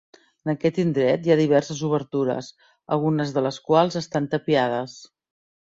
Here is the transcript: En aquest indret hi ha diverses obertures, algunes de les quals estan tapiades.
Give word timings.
En 0.45 0.51
aquest 0.53 0.79
indret 0.83 1.29
hi 1.29 1.33
ha 1.33 1.37
diverses 1.41 1.83
obertures, 1.89 2.49
algunes 2.97 3.35
de 3.39 3.47
les 3.49 3.61
quals 3.69 4.03
estan 4.05 4.31
tapiades. 4.35 5.03